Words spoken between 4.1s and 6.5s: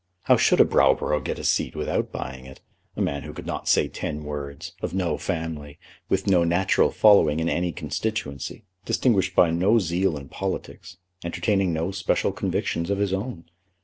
words, of no family, with no